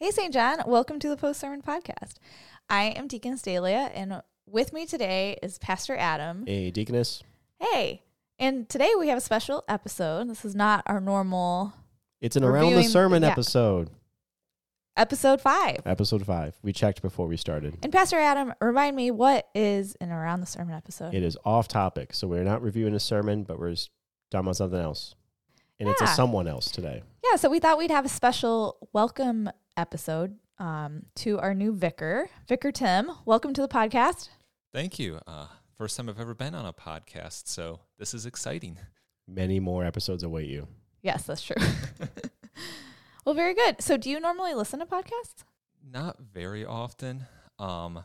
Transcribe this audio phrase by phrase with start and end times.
[0.00, 0.32] Hey, St.
[0.32, 0.58] John.
[0.66, 2.14] Welcome to the Post Sermon Podcast.
[2.70, 6.44] I am Deacon Dahlia, and with me today is Pastor Adam.
[6.46, 7.22] Hey, Deaconess.
[7.58, 8.02] Hey.
[8.38, 10.28] And today we have a special episode.
[10.30, 11.72] This is not our normal
[12.20, 13.30] It's an Around the Sermon yeah.
[13.30, 13.90] episode.
[14.96, 15.82] episode five.
[15.84, 16.54] Episode five.
[16.62, 17.76] We checked before we started.
[17.82, 21.12] And Pastor Adam, remind me what is an Around the Sermon episode?
[21.12, 22.14] It is off topic.
[22.14, 23.90] So we're not reviewing a sermon, but we're just
[24.30, 25.16] talking about something else.
[25.80, 27.02] And it's a someone else today.
[27.28, 29.48] yeah, so we thought we'd have a special welcome
[29.78, 33.10] episode um, to our new vicar, Vicar Tim.
[33.24, 34.28] Welcome to the podcast.
[34.74, 35.20] Thank you.
[35.26, 38.78] Uh, first time I've ever been on a podcast, so this is exciting.
[39.26, 40.66] Many more episodes await you.
[41.00, 41.56] Yes, that's true.
[43.24, 43.80] well, very good.
[43.80, 45.44] So, do you normally listen to podcasts?
[45.88, 47.26] Not very often.
[47.58, 48.02] Um,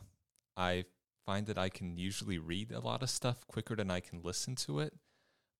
[0.56, 0.84] I
[1.26, 4.54] find that I can usually read a lot of stuff quicker than I can listen
[4.56, 4.94] to it.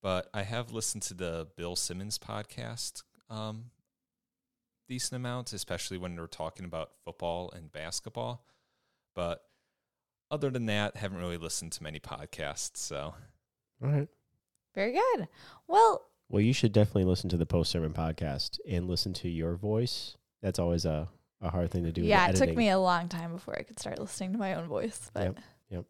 [0.01, 3.70] But I have listened to the Bill Simmons podcast um,
[4.88, 8.45] decent amount, especially when we're talking about football and basketball.
[9.15, 9.42] But
[10.31, 12.77] other than that, haven't really listened to many podcasts.
[12.78, 13.14] So
[13.83, 14.09] All right.
[14.75, 15.28] Very good.
[15.69, 19.55] Well, Well, you should definitely listen to the post sermon podcast and listen to your
[19.55, 20.17] voice.
[20.42, 21.09] That's always a,
[21.41, 22.03] a hard thing to do.
[22.03, 24.66] yeah, it took me a long time before I could start listening to my own
[24.66, 25.11] voice.
[25.14, 25.39] But Yep,
[25.70, 25.84] yep.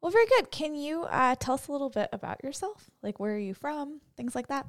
[0.00, 0.50] Well, very good.
[0.50, 2.90] Can you uh, tell us a little bit about yourself?
[3.02, 4.00] Like, where are you from?
[4.16, 4.66] Things like that.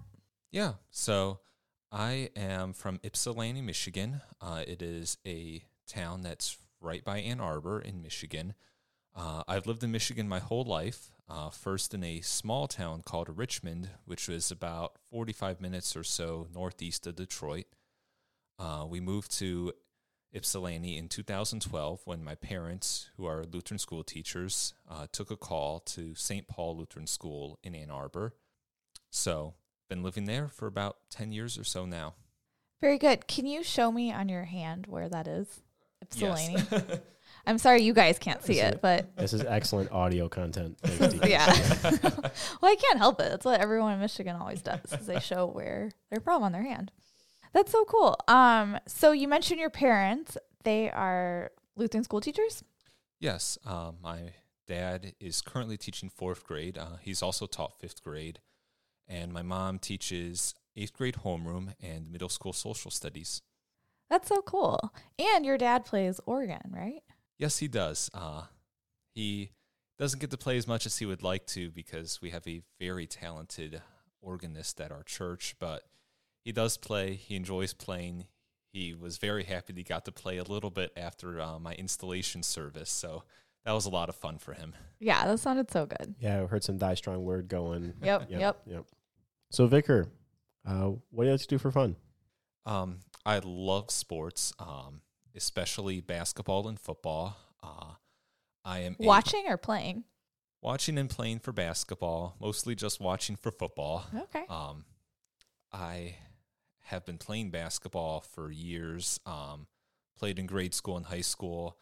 [0.51, 0.73] Yeah.
[0.91, 1.39] So
[1.91, 4.21] I am from Ypsilanti, Michigan.
[4.41, 8.53] Uh, it is a town that's right by Ann Arbor in Michigan.
[9.15, 11.11] Uh, I've lived in Michigan my whole life.
[11.27, 16.47] Uh, first in a small town called Richmond, which was about 45 minutes or so
[16.53, 17.65] northeast of Detroit.
[18.59, 19.73] Uh, we moved to
[20.33, 25.79] Ypsilanti in 2012 when my parents, who are Lutheran school teachers, uh, took a call
[25.79, 26.47] to St.
[26.47, 28.33] Paul Lutheran School in Ann Arbor.
[29.09, 29.55] So,
[29.89, 32.15] been living there for about 10 years or so now.
[32.81, 33.27] Very good.
[33.27, 35.61] Can you show me on your hand where that is?
[36.01, 36.63] Ypsilanti.
[36.71, 36.99] Yes.
[37.47, 38.81] I'm sorry you guys can't see See it, it.
[38.81, 40.77] but This is excellent audio content.
[40.83, 41.45] Thanks, yeah.
[42.61, 43.29] well, I can't help it.
[43.29, 44.79] That's what everyone in Michigan always does.
[44.91, 46.91] Is they show where they're from on their hand.
[47.53, 48.17] That's so cool.
[48.27, 50.37] Um, so you mentioned your parents.
[50.63, 52.63] They are Lutheran school teachers.
[53.19, 53.57] yes.
[53.65, 54.33] Um, my
[54.67, 56.77] dad is currently teaching fourth grade.
[56.77, 58.39] Uh, he's also taught fifth grade.
[59.07, 63.41] And my mom teaches eighth grade homeroom and middle school social studies.
[64.09, 64.93] That's so cool.
[65.17, 67.01] And your dad plays organ, right?
[67.37, 68.09] Yes, he does.
[68.13, 68.43] Uh,
[69.13, 69.51] he
[69.97, 72.61] doesn't get to play as much as he would like to because we have a
[72.79, 73.81] very talented
[74.21, 75.83] organist at our church, but
[76.43, 77.13] he does play.
[77.13, 78.25] He enjoys playing.
[78.73, 81.73] He was very happy that he got to play a little bit after uh, my
[81.73, 83.23] installation service, so
[83.63, 84.75] that was a lot of fun for him.
[84.99, 86.15] Yeah, that sounded so good.
[86.19, 87.93] Yeah, I heard some die strong word going.
[88.03, 88.39] Yep, Yep.
[88.39, 88.61] yep.
[88.67, 88.85] Yep.
[89.55, 90.09] So, Vicar,
[90.67, 91.95] uh, what do you like to do for fun?
[92.65, 94.99] Um, I love sports, um,
[95.33, 97.37] especially basketball and football.
[97.63, 97.93] Uh,
[98.65, 100.03] I am a- Watching or playing?
[100.61, 104.03] watching and playing for basketball, mostly just watching for football.
[104.13, 104.43] Okay.
[104.49, 104.83] Um,
[105.71, 106.17] I
[106.87, 109.21] have been playing basketball for years.
[109.25, 109.67] Um,
[110.17, 111.77] played in grade school and high school,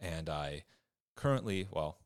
[0.00, 0.64] and I
[1.14, 1.98] currently, well,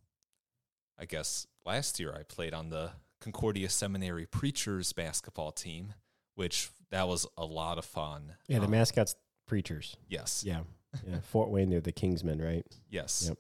[0.98, 2.90] I guess last year I played on the
[3.20, 5.94] Concordia Seminary Preachers basketball team,
[6.34, 8.34] which that was a lot of fun.
[8.48, 9.16] Yeah, the Um, mascot's
[9.46, 9.96] preachers.
[10.08, 10.62] Yes, Yeah.
[11.06, 11.20] Yeah.
[11.20, 12.66] Fort Wayne, they're the Kingsmen, right?
[12.88, 13.38] yes, Yep.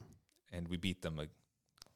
[0.52, 1.24] and we beat them uh,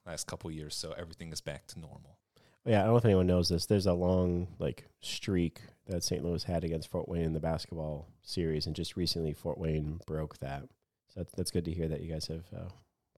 [0.07, 2.17] last couple years, so everything is back to normal.
[2.65, 3.67] Yeah, I don't know if anyone knows this.
[3.67, 6.23] There's a long like streak that St.
[6.25, 10.39] Louis had against Fort Wayne in the basketball series, and just recently Fort Wayne broke
[10.39, 10.63] that.
[11.09, 12.69] So that's, that's good to hear that you guys have uh,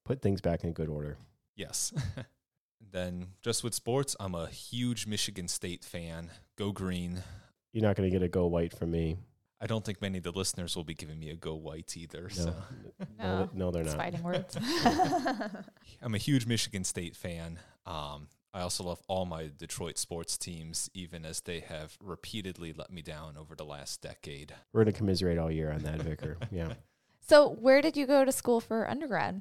[0.05, 1.19] put things back in good order.
[1.57, 1.93] Yes.
[2.91, 6.31] then just with sports, I'm a huge Michigan State fan.
[6.57, 7.23] Go green.
[7.73, 9.17] You're not going to get a go white from me.
[9.61, 12.23] I don't think many of the listeners will be giving me a go white either.
[12.23, 12.55] No, So
[13.19, 13.99] no, No, no, they're It's not.
[13.99, 14.57] fighting words.
[16.03, 17.59] I'm a huge Michigan State fan.
[17.87, 22.93] Um, I also love all my Detroit sports teams, even as they have repeatedly let
[22.93, 24.53] me down over the last decade.
[24.73, 26.37] We're going to commiserate all year on that, Vicar.
[26.51, 26.75] Yeah.
[27.27, 29.41] so, where did you go to school for undergrad?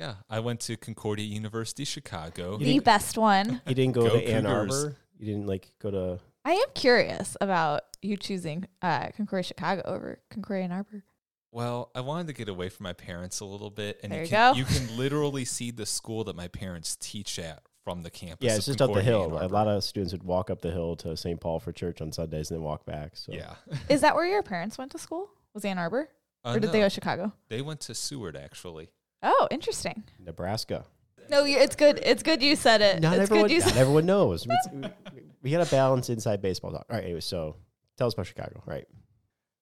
[0.00, 2.58] Yeah, I went to Concordia University, Chicago.
[2.58, 3.60] You the best one.
[3.66, 4.96] You didn't go, Go to Ann Arbor.
[5.18, 6.18] You didn't like go to.
[6.42, 11.04] I am curious about you choosing uh, Concordia Chicago over Concordia Ann Arbor.
[11.52, 14.24] Well, I wanted to get away from my parents a little bit, and There you,
[14.24, 14.58] you can, go.
[14.58, 18.46] you can literally see the school that my parents teach at from the campus.
[18.46, 19.36] Yeah, it's just up the hill.
[19.38, 21.38] A lot of students would walk up the hill to St.
[21.38, 23.16] Paul for church on Sundays and then walk back.
[23.16, 23.54] So Yeah.
[23.90, 25.28] Is that where your parents went to school?
[25.52, 26.08] Was Ann Arbor?
[26.42, 27.32] Uh, or did they go to Chicago?
[27.48, 28.88] They went to Seward actually.
[29.22, 30.04] Oh, interesting.
[30.18, 30.84] Nebraska.
[31.28, 32.00] No, it's good.
[32.02, 33.00] It's good you said it.
[33.00, 33.48] Not it's everyone.
[33.48, 34.46] good you Not said everyone knows.
[34.74, 36.84] It's- we- we got to balance inside baseball talk.
[36.90, 37.04] All right.
[37.04, 37.56] Anyway, so
[37.96, 38.62] tell us about Chicago.
[38.66, 38.86] Right.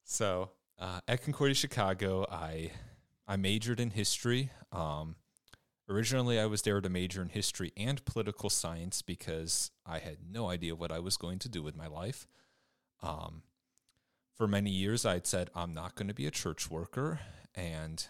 [0.05, 2.71] So Uh, at Concordia Chicago, I
[3.27, 4.51] I majored in history.
[4.73, 5.17] Um,
[5.89, 10.49] originally, I was there to major in history and political science because I had no
[10.51, 12.27] idea what I was going to do with my life.
[13.03, 13.43] Um,
[14.37, 17.21] for many years, I had said I'm not going to be a church worker,
[17.55, 18.07] and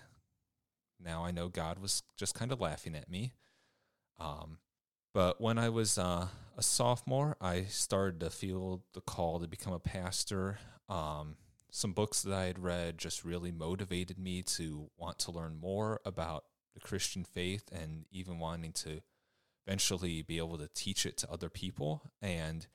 [1.02, 3.32] now I know God was just kind of laughing at me.
[4.18, 4.58] Um,
[5.14, 9.72] but when I was uh, a sophomore, I started to feel the call to become
[9.72, 10.58] a pastor.
[10.88, 11.36] Um,
[11.70, 16.00] some books that I had read just really motivated me to want to learn more
[16.04, 19.00] about the Christian faith and even wanting to
[19.66, 22.02] eventually be able to teach it to other people.
[22.22, 22.66] And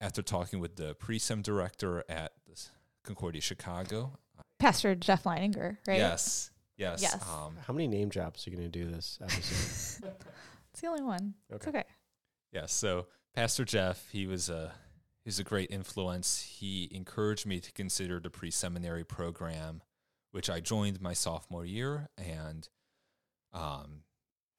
[0.00, 2.32] after talking with the pre-sem director at
[3.04, 4.18] Concordia Chicago,
[4.58, 5.98] Pastor Jeff Leininger, right?
[5.98, 6.50] Yes.
[6.80, 7.02] Yes.
[7.02, 7.22] Yes.
[7.28, 10.12] Um, How many name drops are you going to do this episode?
[10.72, 11.34] It's the only one.
[11.50, 11.82] It's okay.
[12.52, 14.72] Yeah, so Pastor Jeff, he was a
[15.24, 16.40] he's a great influence.
[16.40, 19.82] He encouraged me to consider the pre-seminary program,
[20.30, 22.68] which I joined my sophomore year and
[23.52, 24.04] um,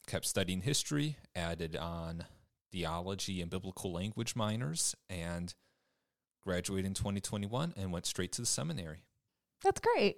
[0.06, 2.26] kept studying history, added on
[2.74, 5.56] theology and biblical language minors, and
[6.44, 9.06] graduated in 2021 and went straight to the seminary.
[9.64, 10.18] That's great.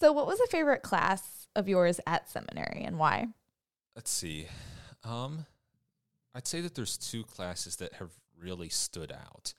[0.00, 3.28] So, what was a favorite class of yours at seminary and why?
[3.96, 4.46] Let's see.
[5.02, 5.46] Um,
[6.34, 9.54] I'd say that there's two classes that have really stood out.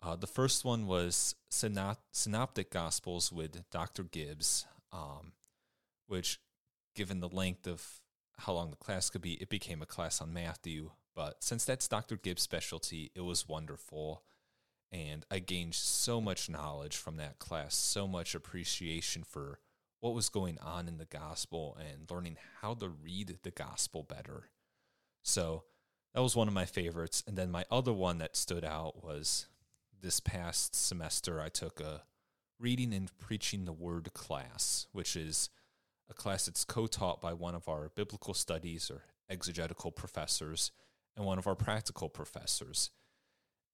[0.00, 4.04] Uh, the first one was synop- Synoptic Gospels with Dr.
[4.04, 5.32] Gibbs, um,
[6.06, 6.38] which,
[6.94, 7.84] given the length of
[8.38, 10.90] how long the class could be, it became a class on Matthew.
[11.14, 12.16] But since that's Dr.
[12.16, 14.22] Gibbs' specialty, it was wonderful.
[14.92, 19.58] And I gained so much knowledge from that class, so much appreciation for
[20.00, 24.50] what was going on in the gospel and learning how to read the gospel better.
[25.22, 25.64] So
[26.14, 27.24] that was one of my favorites.
[27.26, 29.46] And then my other one that stood out was
[30.00, 32.02] this past semester, I took a
[32.58, 35.50] reading and preaching the word class, which is
[36.08, 40.70] a class that's co taught by one of our biblical studies or exegetical professors
[41.16, 42.90] and one of our practical professors.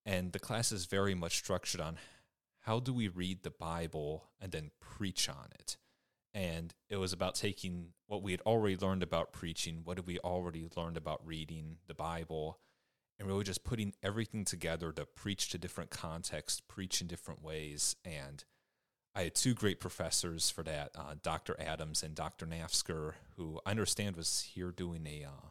[0.04, 1.98] And the class is very much structured on
[2.60, 5.76] how do we read the Bible and then preach on it.
[6.34, 10.18] And it was about taking what we had already learned about preaching, what had we
[10.20, 12.58] already learned about reading the Bible,
[13.18, 17.96] and really just putting everything together to preach to different contexts, preach in different ways.
[18.04, 18.44] And
[19.14, 21.54] I had two great professors for that, uh, Dr.
[21.60, 22.46] Adams and Dr.
[22.46, 25.48] Nafzger, who I understand was here doing a uh,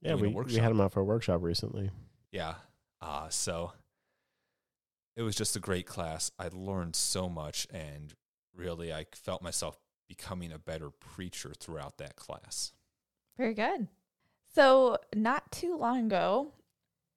[0.00, 1.90] yeah, doing a we, we had them out for a workshop recently.
[2.32, 2.54] yeah.
[3.02, 3.72] Uh, so
[5.16, 6.30] it was just a great class.
[6.38, 8.14] I learned so much, and
[8.54, 9.78] really, I felt myself
[10.08, 12.72] becoming a better preacher throughout that class.
[13.36, 13.88] Very good.
[14.54, 16.52] So, not too long ago,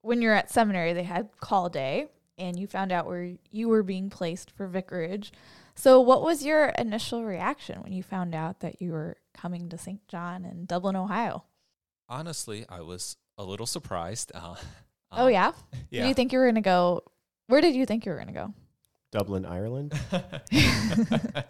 [0.02, 2.08] when you're at seminary, they had call day
[2.38, 5.32] and you found out where you were being placed for vicarage.
[5.74, 9.78] So, what was your initial reaction when you found out that you were coming to
[9.78, 10.06] St.
[10.08, 11.44] John in Dublin, Ohio?
[12.08, 14.32] Honestly, I was a little surprised.
[15.10, 15.52] Uh, oh, um, yeah?
[15.90, 16.02] yeah.
[16.02, 17.02] Did you think you were going to go?
[17.48, 18.54] Where did you think you were going to go?
[19.10, 19.98] Dublin, Ireland.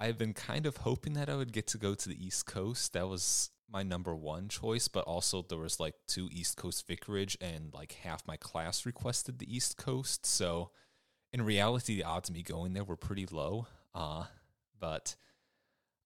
[0.00, 2.92] I've been kind of hoping that I would get to go to the East Coast.
[2.92, 7.36] That was my number one choice, but also there was like two East Coast vicarage
[7.40, 10.24] and like half my class requested the East Coast.
[10.26, 10.70] So
[11.32, 13.66] in reality, the odds of me going there were pretty low.
[13.94, 14.24] Uh,
[14.78, 15.16] but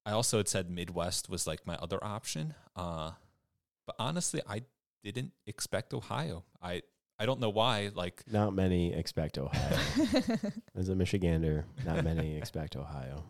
[0.06, 2.54] I also had said Midwest was like my other option.
[2.74, 3.12] Uh,
[3.86, 4.62] but honestly, I
[5.04, 6.44] didn't expect Ohio.
[6.62, 6.82] I
[7.18, 7.90] I don't know why.
[7.94, 9.78] Like Not many expect Ohio.
[10.76, 13.24] As a Michigander, not many expect Ohio.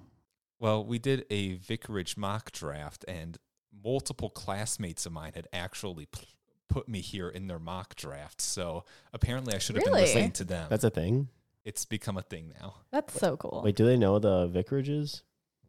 [0.59, 3.37] Well, we did a vicarage mock draft, and
[3.85, 6.27] multiple classmates of mine had actually p-
[6.69, 8.41] put me here in their mock draft.
[8.41, 9.99] So apparently, I should have Really?
[10.01, 10.67] been listening to them.
[10.71, 11.29] That's a thing.
[11.65, 12.77] it's become a thing now.
[12.91, 13.61] That's so cool.
[13.65, 15.23] Wait, do they know the vicarages?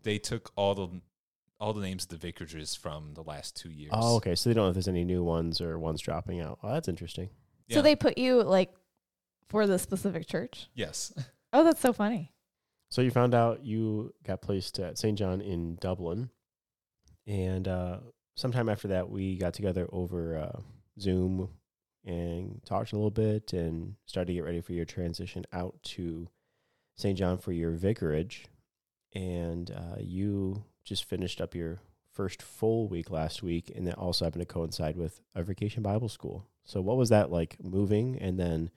[0.04, 1.02] They took all the
[1.60, 3.90] all the names of the vicarages from the last two years.
[3.94, 4.36] Oh, okay.
[4.36, 6.60] So they don't know if there's any new ones or ones dropping out.
[6.64, 7.30] Oh, that's interesting.
[7.76, 8.72] So they put you like
[9.48, 10.68] for the specific church?
[10.74, 11.14] yes,
[11.54, 12.34] Oh, that's so funny.
[12.90, 15.18] So you found out you got placed at St.
[15.18, 16.30] John in Dublin,
[17.26, 17.98] and uh,
[18.36, 20.60] sometime after that, we got together over uh,
[21.00, 21.50] Zoom
[22.06, 26.30] and talked a little bit and started to get ready for your transition out to
[26.96, 27.18] St.
[27.18, 28.46] John for your vicarage.
[29.14, 31.80] And uh, you just finished up your
[32.14, 36.10] first full week last week, and that also happened to coincide with our vacation Bible
[36.10, 36.46] school.
[36.68, 38.18] So, what was that like moving?
[38.22, 38.70] And then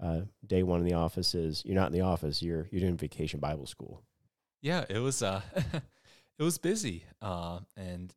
[0.00, 2.96] uh, day one in the office is you're not in the office; you're you're doing
[2.96, 4.02] vacation Bible school.
[4.62, 5.40] yeah, it was uh,
[6.38, 8.14] it was busy, uh, and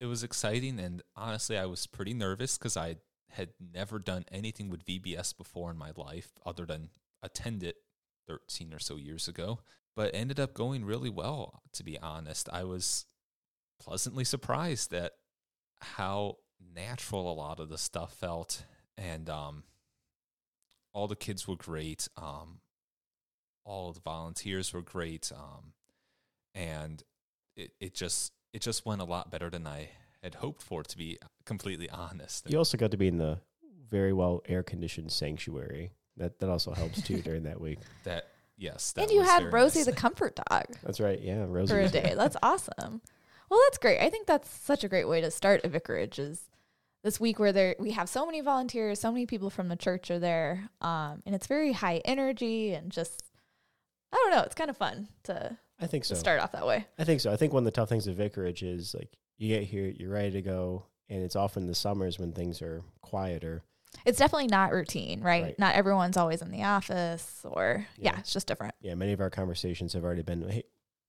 [0.00, 0.80] it was exciting.
[0.80, 2.96] And honestly, I was pretty nervous because I
[3.30, 6.88] had never done anything with VBS before in my life, other than
[7.22, 7.76] attend it
[8.26, 9.60] 13 or so years ago.
[9.96, 11.62] but ended up going really well.
[11.72, 13.06] To be honest, I was
[13.80, 15.12] pleasantly surprised at
[15.80, 16.38] how
[16.74, 18.64] natural a lot of the stuff felt,
[18.96, 19.64] and um,
[20.92, 22.08] all the kids were great.
[22.16, 22.60] Um,
[23.64, 25.72] all the volunteers were great, um,
[26.54, 27.02] and
[27.56, 29.90] it it just it just went a lot better than I
[30.22, 30.82] had hoped for.
[30.82, 33.38] To be completely honest, You also got to be in the
[33.90, 35.92] very well air conditioned sanctuary.
[36.16, 37.78] That that also helps too during that week.
[38.04, 39.86] that yes, that and you was had Rosie nice.
[39.86, 41.20] the comfort dog That's right.
[41.20, 41.72] Yeah, Rosie.
[41.72, 42.14] for a day.
[42.16, 43.00] That's awesome.
[43.54, 44.00] Well, that's great.
[44.00, 46.42] I think that's such a great way to start a vicarage is
[47.04, 50.10] this week where there we have so many volunteers, so many people from the church
[50.10, 50.68] are there.
[50.80, 53.22] Um, and it's very high energy and just
[54.12, 56.14] I don't know, it's kind of fun to, I think so.
[56.16, 56.84] to start off that way.
[56.98, 57.32] I think so.
[57.32, 60.10] I think one of the tough things of vicarage is like you get here, you're
[60.10, 63.62] ready to go, and it's often the summers when things are quieter.
[64.04, 65.42] It's definitely not routine, right?
[65.44, 65.58] Right.
[65.60, 68.18] Not everyone's always in the office or yeah, Yeah.
[68.18, 68.74] it's just different.
[68.80, 70.64] Yeah, many of our conversations have already been, hey,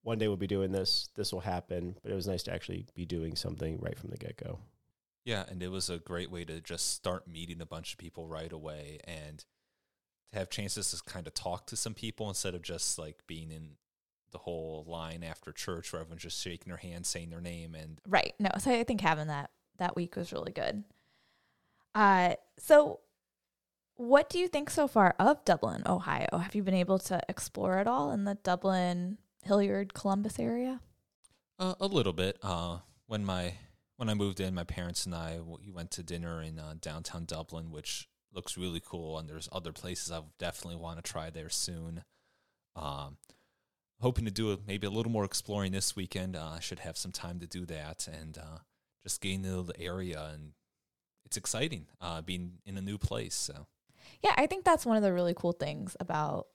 [0.05, 1.09] one day we'll be doing this.
[1.15, 1.95] This will happen.
[2.03, 4.59] But it was nice to actually be doing something right from the get go.
[5.25, 8.27] Yeah, and it was a great way to just start meeting a bunch of people
[8.27, 9.43] right away and
[10.31, 13.49] to have chances to kind of talk to some people instead of just like being
[13.49, 13.71] in
[14.31, 17.99] the whole line after church where everyone's just shaking their hand, saying their name and
[18.07, 18.35] Right.
[18.37, 20.83] No, so I think having that that week was really good.
[21.95, 22.99] Uh so
[23.95, 26.27] what do you think so far of Dublin, Ohio?
[26.37, 30.81] Have you been able to explore it all in the Dublin, Hilliard, Columbus area?
[31.59, 32.37] uh, a little bit.
[32.41, 33.53] Uh, when my
[33.97, 37.25] when I moved in, my parents and I we went to dinner in uh, downtown
[37.25, 39.17] Dublin, which looks really cool.
[39.17, 42.03] And there's other places I definitely want to try there soon.
[42.75, 43.17] Um,
[44.01, 46.35] hoping to do a, maybe a little more exploring this weekend.
[46.35, 48.57] Uh, I should have some time to do that and uh,
[49.03, 50.31] just getting to the area.
[50.33, 50.51] And
[51.25, 53.35] it's exciting uh, being in a new place.
[53.35, 53.67] So
[54.21, 56.47] Yeah, I think that's one of the really cool things about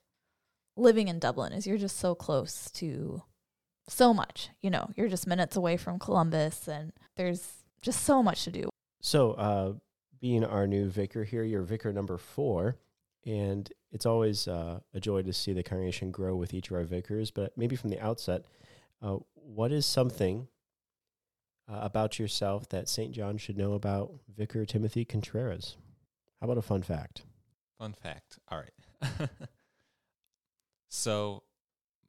[0.80, 3.22] living in Dublin is you're just so close to
[3.88, 4.50] so much.
[4.60, 8.68] You know, you're just minutes away from Columbus and there's just so much to do.
[9.00, 9.72] So, uh,
[10.20, 12.76] being our new vicar here, you're vicar number four,
[13.24, 16.84] and it's always uh, a joy to see the congregation grow with each of our
[16.84, 17.30] vicars.
[17.30, 18.44] But maybe from the outset,
[19.00, 20.48] uh, what is something
[21.70, 23.12] uh, about yourself that St.
[23.12, 25.76] John should know about Vicar Timothy Contreras?
[26.40, 27.22] How about a fun fact?
[27.78, 28.38] Fun fact.
[28.48, 29.30] All right.
[30.90, 31.44] so,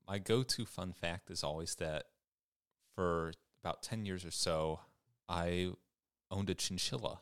[0.07, 2.05] my go to fun fact is always that
[2.95, 3.31] for
[3.63, 4.81] about 10 years or so,
[5.29, 5.69] I
[6.29, 7.19] owned a chinchilla.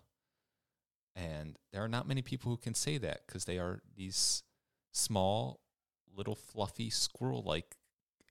[1.16, 4.44] And there are not many people who can say that because they are these
[4.94, 5.60] small,
[6.16, 7.76] little, fluffy, squirrel like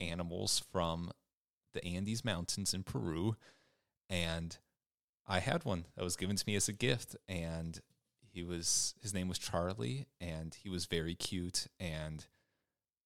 [0.01, 1.11] animals from
[1.75, 3.37] the Andes Mountains in Peru.
[4.09, 4.57] And
[5.27, 7.15] I had one that was given to me as a gift.
[7.29, 7.79] And
[8.33, 12.27] he was his name was Charlie and he was very cute and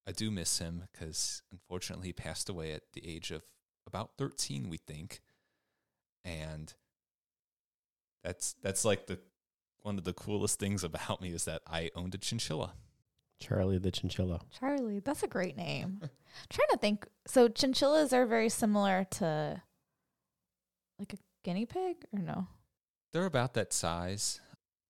[0.07, 3.43] I do miss him because unfortunately he passed away at the age of
[3.85, 5.21] about 13 we think
[6.23, 6.73] and
[8.23, 9.19] that's that's like the
[9.81, 12.73] one of the coolest things about me is that I owned a chinchilla.
[13.39, 14.39] Charlie the Chinchilla.
[14.57, 15.99] Charlie, that's a great name.
[16.49, 17.05] trying to think.
[17.27, 19.61] So chinchillas are very similar to
[20.97, 22.47] like a guinea pig or no?
[23.11, 24.39] They're about that size.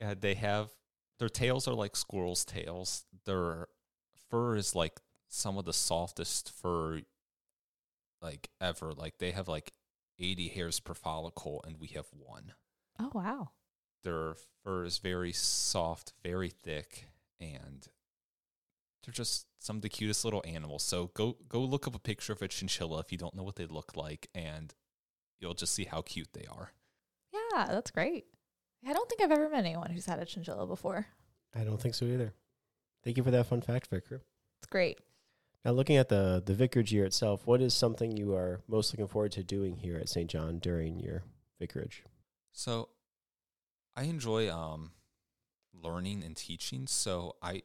[0.04, 0.70] Uh, they have
[1.18, 3.06] their tails are like squirrels' tails.
[3.26, 3.68] Their
[4.30, 5.00] fur is like
[5.34, 7.02] some of the softest fur
[8.22, 8.94] like ever.
[8.94, 9.74] Like they have like
[10.20, 12.54] 80 hairs per follicle and we have one.
[13.00, 13.50] Oh wow.
[14.04, 17.08] Their fur is very soft, very thick,
[17.40, 17.88] and
[19.04, 20.84] they're just some of the cutest little animals.
[20.84, 23.56] So go go look up a picture of a chinchilla if you don't know what
[23.56, 24.74] they look like and
[25.40, 26.74] you'll just see how cute they are.
[27.34, 28.26] Yeah, that's great.
[28.86, 31.08] I don't think I've ever met anyone who's had a chinchilla before.
[31.56, 32.34] I don't think so either.
[33.04, 34.22] Thank you for that fun fact, Vicar.
[34.60, 35.00] It's great.
[35.66, 39.08] Now, looking at the the vicarage year itself, what is something you are most looking
[39.08, 40.30] forward to doing here at St.
[40.30, 41.24] John during your
[41.60, 42.04] vicarage?
[42.52, 42.90] So
[43.96, 44.92] I enjoy um
[45.74, 46.88] learning and teaching.
[46.88, 47.64] So I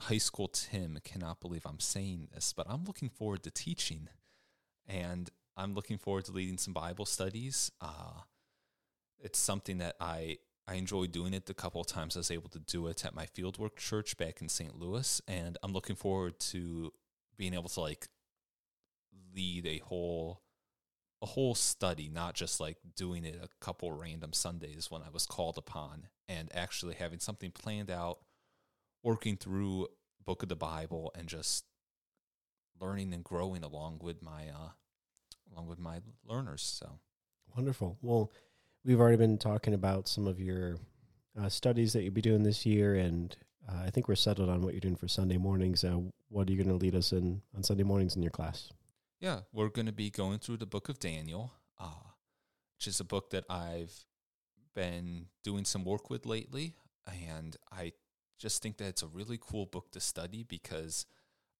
[0.00, 4.08] high school Tim cannot believe I'm saying this, but I'm looking forward to teaching
[4.86, 7.70] and I'm looking forward to leading some Bible studies.
[7.80, 8.22] Uh
[9.18, 12.50] it's something that I I enjoy doing it the couple of times I was able
[12.50, 14.78] to do it at my fieldwork church back in St.
[14.78, 16.92] Louis and I'm looking forward to
[17.42, 18.06] being able to like
[19.34, 20.40] lead a whole
[21.20, 25.26] a whole study, not just like doing it a couple random Sundays when I was
[25.26, 28.18] called upon, and actually having something planned out,
[29.02, 29.88] working through
[30.24, 31.64] book of the Bible, and just
[32.80, 34.70] learning and growing along with my uh,
[35.52, 36.62] along with my learners.
[36.62, 37.00] So
[37.56, 37.98] Wonderful.
[38.02, 38.30] Well,
[38.84, 40.76] we've already been talking about some of your
[41.36, 43.36] uh, studies that you'll be doing this year, and
[43.68, 45.84] uh, I think we're settled on what you're doing for Sunday mornings.
[45.84, 48.70] Uh, what are you going to lead us in on Sunday mornings in your class?
[49.20, 52.10] Yeah, we're going to be going through the book of Daniel, uh,
[52.76, 53.94] which is a book that I've
[54.74, 56.74] been doing some work with lately.
[57.28, 57.92] And I
[58.38, 61.06] just think that it's a really cool book to study because,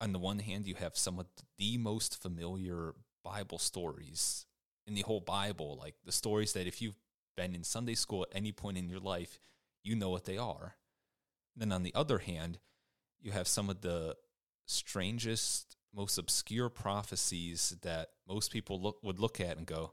[0.00, 1.26] on the one hand, you have some of
[1.58, 2.94] the most familiar
[3.24, 4.46] Bible stories
[4.86, 6.98] in the whole Bible, like the stories that if you've
[7.36, 9.38] been in Sunday school at any point in your life,
[9.84, 10.74] you know what they are.
[11.56, 12.58] Then on the other hand,
[13.20, 14.16] you have some of the
[14.66, 19.92] strangest, most obscure prophecies that most people look, would look at and go,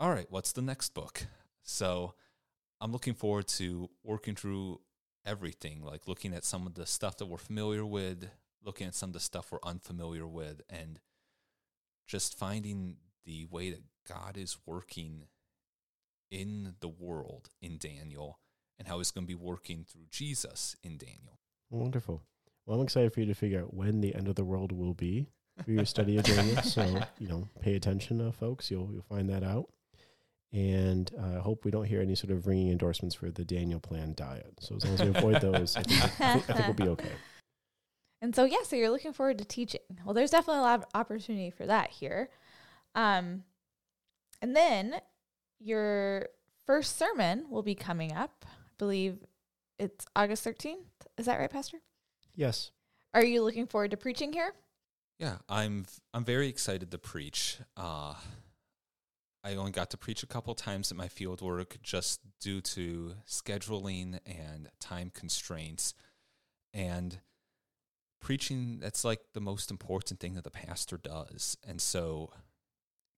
[0.00, 1.26] all right, what's the next book?
[1.62, 2.14] So
[2.80, 4.80] I'm looking forward to working through
[5.26, 8.30] everything, like looking at some of the stuff that we're familiar with,
[8.64, 11.00] looking at some of the stuff we're unfamiliar with, and
[12.06, 15.24] just finding the way that God is working
[16.30, 18.38] in the world in Daniel
[18.78, 21.38] and how he's going to be working through Jesus in Daniel.
[21.70, 22.22] Wonderful.
[22.66, 24.94] Well, I'm excited for you to figure out when the end of the world will
[24.94, 25.26] be
[25.64, 26.62] for your study of Daniel.
[26.62, 28.70] so, you know, pay attention, uh, folks.
[28.70, 29.68] You'll you'll find that out.
[30.52, 33.80] And I uh, hope we don't hear any sort of ringing endorsements for the Daniel
[33.80, 34.54] Plan diet.
[34.60, 36.92] So as long as we avoid those, I think, I think, I think we'll be
[36.92, 37.12] okay.
[38.20, 39.80] And so, yeah, so you're looking forward to teaching.
[40.04, 42.30] Well, there's definitely a lot of opportunity for that here.
[42.96, 43.44] Um,
[44.42, 45.00] and then
[45.60, 46.26] your
[46.66, 48.44] first sermon will be coming up.
[48.78, 49.18] I believe
[49.78, 50.76] it's August 13th.
[51.16, 51.78] Is that right, Pastor?
[52.36, 52.70] Yes.
[53.12, 54.52] Are you looking forward to preaching here?
[55.18, 57.58] Yeah, I'm I'm very excited to preach.
[57.76, 58.14] Uh,
[59.42, 63.14] I only got to preach a couple times at my field work just due to
[63.26, 65.94] scheduling and time constraints.
[66.72, 67.18] And
[68.20, 71.56] preaching, that's like the most important thing that the pastor does.
[71.66, 72.30] And so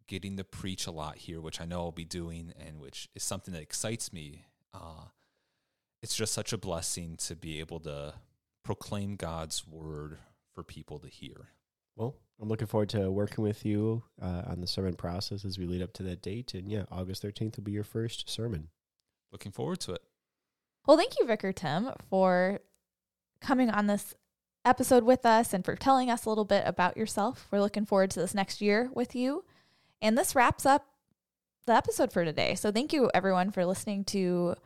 [0.08, 3.22] getting to preach a lot here, which I know I'll be doing and which is
[3.22, 5.08] something that excites me, uh,
[6.02, 8.14] it's just such a blessing to be able to
[8.64, 10.18] proclaim God's word
[10.54, 11.48] for people to hear.
[11.96, 15.66] Well, I'm looking forward to working with you uh, on the sermon process as we
[15.66, 16.54] lead up to that date.
[16.54, 18.68] And yeah, August 13th will be your first sermon.
[19.32, 20.02] Looking forward to it.
[20.86, 22.60] Well, thank you, Vicar Tim, for
[23.40, 24.14] coming on this
[24.64, 27.46] episode with us and for telling us a little bit about yourself.
[27.50, 29.44] We're looking forward to this next year with you.
[30.00, 30.86] And this wraps up
[31.66, 32.54] the episode for today.
[32.54, 34.56] So thank you, everyone, for listening to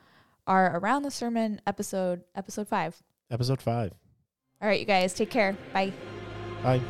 [0.47, 3.03] our Around the Sermon episode, episode five.
[3.31, 3.93] Episode five.
[4.61, 5.57] All right, you guys, take care.
[5.73, 5.93] Bye.
[6.63, 6.81] Bye.